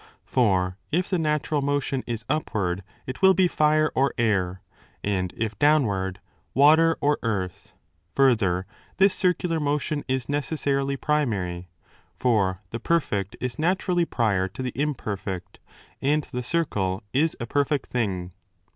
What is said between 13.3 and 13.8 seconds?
is